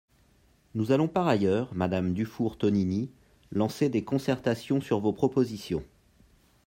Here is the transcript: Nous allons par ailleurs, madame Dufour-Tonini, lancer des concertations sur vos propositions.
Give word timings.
Nous 0.73 0.91
allons 0.91 1.07
par 1.07 1.27
ailleurs, 1.27 1.75
madame 1.75 2.15
Dufour-Tonini, 2.15 3.11
lancer 3.51 3.87
des 3.87 4.03
concertations 4.03 4.81
sur 4.81 4.99
vos 4.99 5.13
propositions. 5.13 5.83